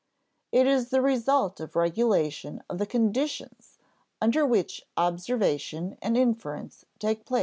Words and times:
It 0.51 0.65
is 0.65 0.89
the 0.89 0.99
result 0.99 1.59
of 1.59 1.75
regulation 1.75 2.63
of 2.67 2.79
the 2.79 2.87
conditions 2.87 3.77
under 4.19 4.47
which 4.47 4.83
observation 4.97 5.95
and 6.01 6.17
inference 6.17 6.85
take 6.97 7.23
place. 7.23 7.39